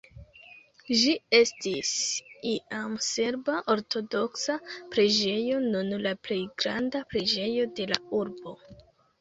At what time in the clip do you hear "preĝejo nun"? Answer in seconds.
4.97-5.95